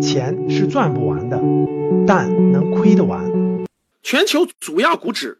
[0.00, 1.40] 钱是赚不完的，
[2.06, 3.24] 但能亏得完。
[4.02, 5.38] 全球主要股指，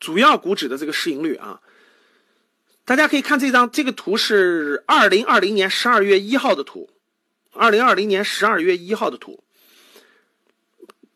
[0.00, 1.60] 主要股指的这个市盈率啊，
[2.84, 6.90] 大家可以看这张这个图是二零二零年十二月一号的图，
[7.52, 9.44] 二零二零年十二月一号的图。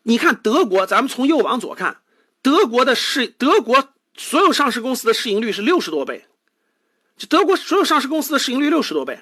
[0.03, 1.97] 你看德国，咱们从右往左看，
[2.41, 6.25] 德国的市，德国所有上市公司的市盈率是六十多倍，
[7.17, 9.19] 就德国所有上市公司的市盈率六十多倍，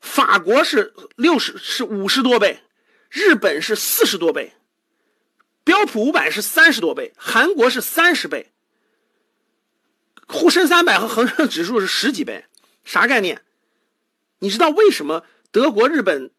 [0.00, 2.62] 法国是六十是五十多倍，
[3.10, 4.52] 日本是四十多倍。
[5.64, 8.52] 标普五百是三十多倍，韩国是三十倍，
[10.26, 12.46] 沪深三百和恒生指数是十几倍，
[12.84, 13.42] 啥概念？
[14.38, 16.30] 你知道为什么德国、日本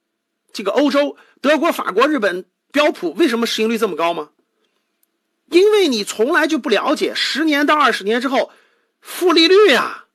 [0.52, 4.32] 这个欧洲，德国、法国、日本标普为什么市盈率这么高吗？
[5.52, 8.52] 因为你从来就不了解十年到二十年之后
[9.00, 10.06] 负利率呀，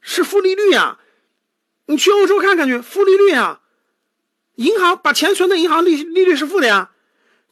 [0.00, 1.00] 是负利率呀，
[1.86, 3.60] 你去欧洲看看去，负利率啊，
[4.56, 6.90] 银行把钱存在银行利利率是负的呀。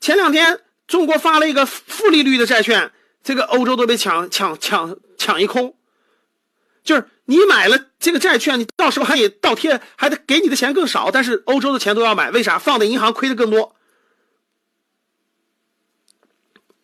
[0.00, 2.92] 前两天，中国发了一个负利率的债券，
[3.22, 5.76] 这个欧洲都被抢抢抢抢一空。
[6.82, 12.58] 就是你买了这个债券，你到时候还得倒贴，还得给你的钱更少，但是欧洲的钱都要买，为啥？
[12.58, 13.74] 放在银行亏的更多，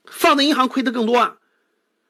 [0.07, 1.37] 放在银行亏的更多啊。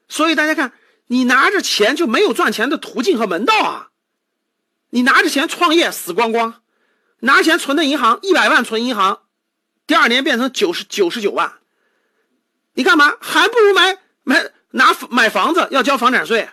[0.09, 0.73] 所以大家看，
[1.09, 3.90] 你拿着钱就没有赚钱的途径和门道啊。
[4.91, 6.63] 你拿着钱创业死光光，
[7.21, 9.23] 拿钱存在银行一百万存银行。
[9.87, 11.55] 第二年变成九十九十九万，
[12.75, 13.17] 你干嘛？
[13.21, 16.51] 还不如买买拿买房子要交房产税，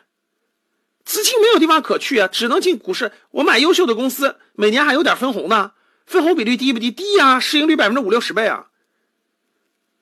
[1.06, 3.12] 资金没有地方可去啊，只能进股市。
[3.32, 5.74] 我买优秀的公司，每年还有点分红呢，
[6.06, 6.90] 分红比率低不低？
[6.90, 8.68] 低呀，市盈率百分之五六十倍啊。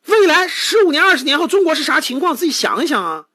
[0.06, 2.36] 未来十五年、二十年后，中国是啥情况？
[2.36, 3.28] 自己想一想啊。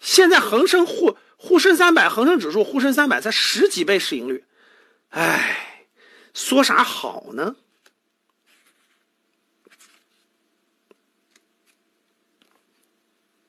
[0.00, 1.16] 现在恒生沪
[1.46, 4.44] 沪深三百、恒生指数、沪深三百才十几倍市盈率，
[5.10, 5.84] 哎，
[6.32, 7.56] 说啥好呢？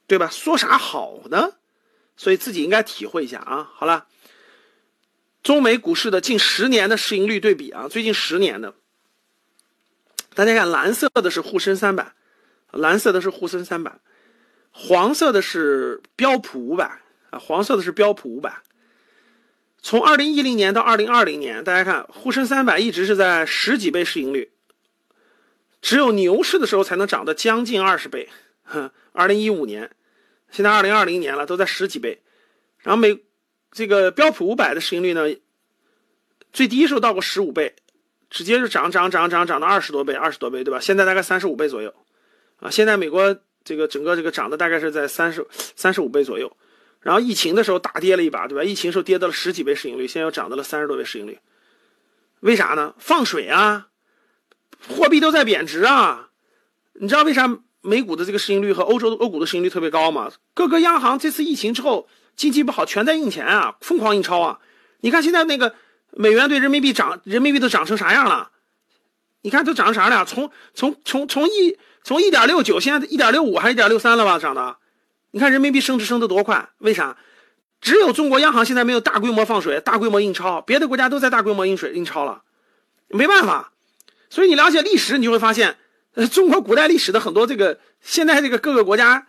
[0.07, 0.29] 对吧？
[0.29, 1.53] 说啥好呢？
[2.17, 3.71] 所以自己应该体会一下啊。
[3.73, 4.07] 好了，
[5.41, 8.75] 中美股市的近十年的市盈率对比啊，最近十年的，
[10.33, 12.13] 大家看，蓝色的是沪深三百，
[12.71, 13.99] 蓝色的是沪深三百，
[14.71, 17.01] 黄色的是标普五百
[17.39, 18.61] 黄色的是标普五百。
[19.81, 24.51] 从二零一零年到二零二零年，大家看沪深三百一直是在十几倍市盈率，
[25.79, 28.27] 只有牛市的时候才能涨到将近二十倍。
[28.63, 29.91] 哼，二零一五年，
[30.49, 32.23] 现在二零二零年了，都在十几倍。
[32.79, 33.19] 然后美
[33.71, 35.21] 这个标普五百的市盈率呢，
[36.51, 37.75] 最低时候到过十五倍，
[38.31, 40.79] 直接就涨涨涨涨涨到二十多倍，二十多倍，对吧？
[40.79, 41.93] 现在大概三十五倍左右。
[42.57, 45.45] 啊，现在美国这个整个这个涨的大概是在三十
[45.75, 46.51] 三十五倍左右。
[47.05, 48.63] 然后疫情的时候大跌了一把，对吧？
[48.63, 51.37] 疫情时候跌到了十几倍市盈率，现在又涨到了三十多倍市盈率。
[52.39, 52.95] 为啥呢？
[52.97, 53.89] 放水啊，
[54.87, 56.29] 货币都在贬值啊。
[56.93, 57.59] 你知道为啥？
[57.81, 60.31] 美股的这个市盈率和欧洲的欧股的市盈率特别高吗？
[60.55, 64.59] 各个央行这次疫情之后经济不好，全在印钱啊，疯狂印钞啊！
[65.01, 65.75] 你看现在那个
[66.09, 68.49] 美元对人民币涨，人民币都涨成啥样了？
[69.43, 70.25] 你看都涨成啥了？
[70.25, 74.39] 从从从从一从一点六九，现在一点六五还是一点六三了吧？
[74.39, 74.77] 涨的，
[75.35, 76.69] 你看人民币升值升得多快？
[76.77, 77.17] 为啥？
[77.81, 82.43] 只有中国央行现在没有大规模放水、大规模印钞，别的国家都在大规模印水印钞了，
[83.09, 83.73] 没办法。
[84.29, 85.75] 所以你了解历史，你就会发现。
[86.13, 89.27] 呃，中国古代历史的很多这个，现在这个各个国家，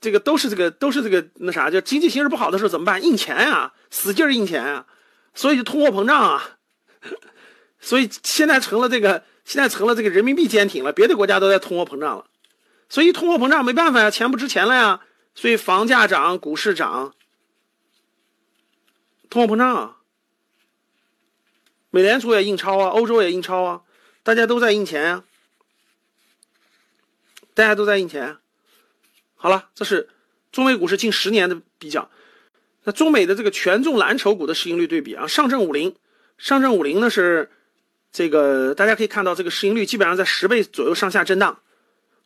[0.00, 3.00] 这个都是这个都是这个那啥，就经济形势不好的时候怎么办？
[3.00, 4.86] 印钱啊，使劲印钱啊，
[5.32, 6.42] 所以就通货膨胀啊，
[7.78, 12.24] 所以现在成了这个，现在成了这个人民币坚挺了，别的国家都在通货膨胀了，
[12.88, 15.02] 所以通货膨胀没办法呀，钱不值钱了呀，
[15.36, 17.14] 所以房价涨，股市涨，
[19.30, 19.98] 通货膨胀啊，
[21.90, 23.82] 美联储也印钞啊，欧洲也印钞啊，
[24.24, 25.24] 大家都在印钱啊。
[27.54, 28.36] 大家都在印钱，
[29.34, 30.10] 好了，这是
[30.52, 32.10] 中美股市近十年的比较。
[32.84, 35.96] 那中美的这个权重蓝筹股的市盈率对比啊，上证五零，
[36.36, 37.50] 上证五零呢是
[38.12, 41.62] 这个大家可以看到，这个市盈率基本上在十倍左右上下震荡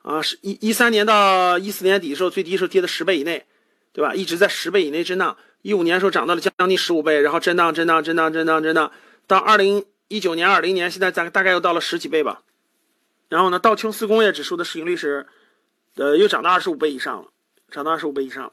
[0.02, 3.44] 啊，是一一三年到一四年底的时候最低时候跌到十倍以内，
[3.92, 4.14] 对吧？
[4.14, 5.36] 一直在十倍以内震荡。
[5.62, 8.90] 一五年的时候涨到了将近十五倍，然后震荡震荡震荡震荡震荡，
[9.26, 12.42] 到二零一九年二零年，现在大大概又到了十几倍吧。
[13.28, 15.26] 然后呢，道琼斯工业指数的市盈率是，
[15.96, 17.28] 呃，又涨到二十五倍以上了，
[17.70, 18.50] 涨到二十五倍以上，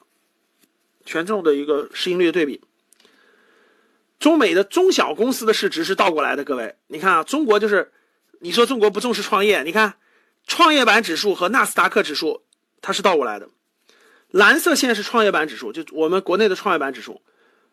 [1.06, 2.60] 权重的一个市盈率的对比。
[4.18, 7.90] 中美的中小公司的市值是倒过来的，各位，你看啊，中国就是，
[8.40, 9.94] 你说中国不重视创业，你看，
[10.48, 12.42] 创业板指数和纳斯达克指数
[12.80, 13.48] 它是倒过来的，
[14.30, 17.22] 蓝色线是创业板指数，就我们国内的创业板指数，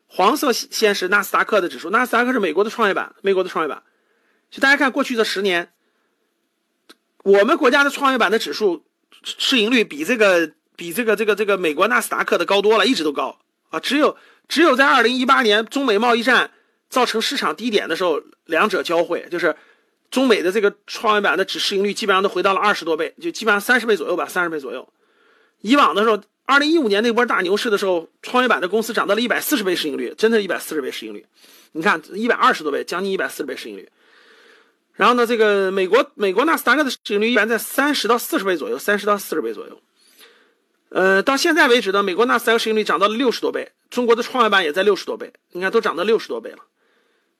[0.06, 3.82] 黄色线是纳斯达克的指数，纳斯达克是美国的创业板，美国的创业板。
[4.52, 5.74] 就大家看过去的十年，
[7.24, 8.86] 我们国家的创业板的指数
[9.24, 13.40] 市盈率比这个比这个这个这个美国纳斯达克的高多了，一直都高
[13.70, 13.80] 啊。
[13.80, 14.18] 只有
[14.48, 16.52] 只有在二零一八年中美贸易战
[16.90, 19.56] 造成市场低点的时候，两者交汇，就是
[20.12, 24.88] 中美的这个创业板的指市盈率基本上都回到了二十多倍，就基本上三十倍左右吧，三十倍左右。
[25.62, 26.22] 以往的时候。
[26.48, 31.26] 二零一五年那波大牛市的时候，创业板的公司涨到了一百四十倍市盈率，真的一百四十倍市盈率。
[31.72, 33.90] 你看，一百二十多倍，将近一百四十倍市盈率。
[34.94, 39.82] 然后呢，这个美国美国纳斯达克的市盈率一般在三十到四十倍左右，三十到四十倍左右。
[40.90, 46.60] 呃，到现在为止呢，美国纳斯达克市盈率涨到了六十多倍，中国的创业板也在六十多倍，你看都涨到六十多倍了。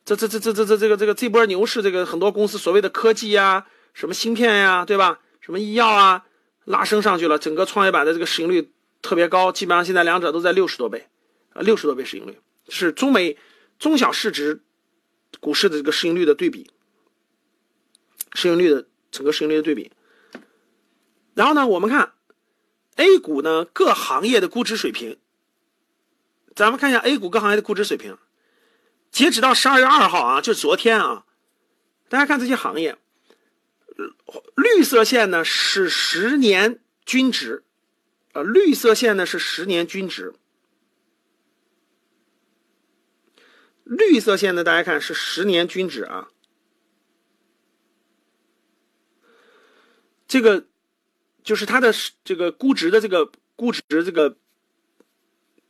[0.06, 5.20] 这这这这这这这个这个这波牛市，这个很多公司所谓的科技呀，什么芯片呀，对吧？
[5.42, 6.26] 什么医药啊，
[6.64, 8.72] 拉升上去了，整个创业板的这个市盈率。
[9.02, 11.08] 特别高，基本上现在两者都在六十多倍，
[11.54, 13.38] 啊，六十多倍市盈率是中美
[13.78, 14.64] 中小市值
[15.40, 16.72] 股市的这个市盈率的对比，
[18.34, 19.92] 市盈率的整个市盈率的对比。
[21.36, 22.14] 然后呢，我们看
[22.96, 25.20] A 股呢各行业的估值水平，
[26.56, 28.18] 咱们看一下 A 股各行业的估值水平，
[29.16, 31.26] 截止到十二月二号啊，就昨天啊，
[32.10, 32.98] 大家看这些行业，
[34.58, 37.64] 绿色线呢是十年均值。
[38.34, 40.34] 呃，绿色线呢是十年均值，
[43.86, 46.28] 绿色线呢，大家看是十年均值啊。
[50.28, 50.68] 这个
[51.42, 51.94] 就是它的
[52.26, 54.36] 这个估值的这个估值这个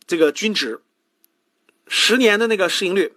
[0.07, 0.81] 这个均值，
[1.87, 3.13] 十年的那个市盈率。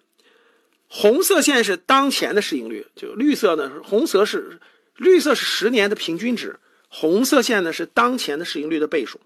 [0.89, 4.59] 红色线是当前的市盈率，就绿色呢，红色是
[4.97, 6.59] 绿色是十年的平均值，
[6.89, 9.21] 红色线呢是当前的市盈率的倍数。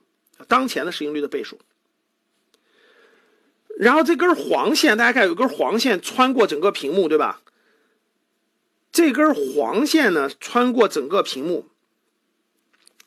[0.49, 1.61] 当前的市盈率的倍数，
[3.79, 7.43] 然后这根黄线，大家看有根黄线穿过整个屏幕，对吧？
[8.91, 11.69] 这根黄线呢，穿过整个屏幕，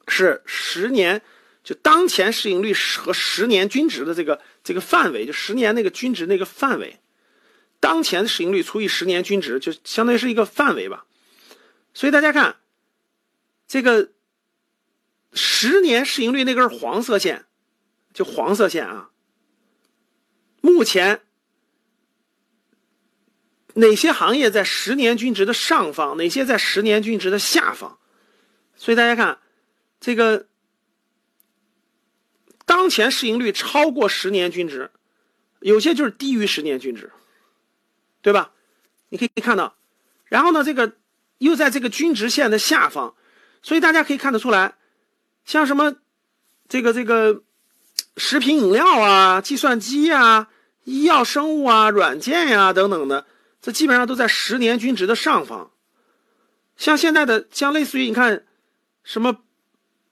[0.08, 1.22] 是十年
[1.62, 6.98] 就当前市盈率和十年均值的这个这个范围，就十年那个均值那个范围，
[7.86, 11.06] 当前市盈率除以十年均值，就相当于是一个范围吧。
[11.94, 12.56] 所以大家看
[13.68, 14.10] 这个。
[15.38, 17.46] 十年市盈率那根黄色线，
[18.14, 19.10] 就黄色线啊。
[20.62, 21.24] 目前
[23.74, 28.00] 哪些行业在十年均值的上方，哪些在十年均值的下方？
[28.78, 29.40] 所以大家看，
[30.00, 30.48] 这个
[32.66, 34.90] 当前市盈率超过十年均值，
[35.60, 37.12] 有些就是低于十年均值，
[38.26, 38.54] 对吧？
[39.10, 39.76] 你可以看到，
[40.26, 40.94] 然后呢，这个
[41.38, 43.14] 又在这个均值线的下方，
[43.62, 44.74] 所以大家可以看得出来。
[45.46, 45.98] 像什么，
[46.68, 47.44] 这个这个，
[48.18, 50.48] 食品饮料啊、计算机呀、
[50.86, 53.28] 医药生物啊、软件呀等等的，
[53.62, 55.70] 这基本上都在十年均值的上方。
[56.76, 58.44] 像现在的，像类似于你看，
[59.04, 59.38] 什么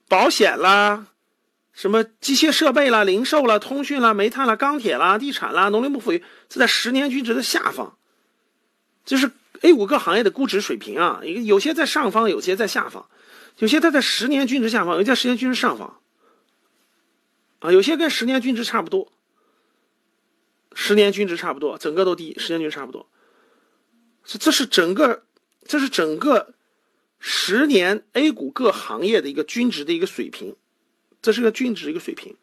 [0.06, 1.08] 保险啦、
[1.72, 7.98] 什么机械设备啦、零售啦、通讯啦、煤炭啦、钢铁啦、地产啦、农林牧渔，是在十年均值的下方。
[9.04, 9.30] 就是
[9.60, 13.06] A 股各行业的估值水平啊，有些在上方，有些在下方。
[13.58, 16.00] 有些它在十年均值下方，有些在十年均值上方，
[17.60, 19.12] 啊，有些跟十年均值差不多，
[20.74, 23.08] 十年均值差不多，整个都低，十年均值差不多。
[24.24, 25.22] 这这是整个，
[25.64, 26.54] 这是整个
[27.20, 30.56] 十年 A 股各行业的一个均值的一个水平，
[31.22, 32.36] 这是个均值一个水平。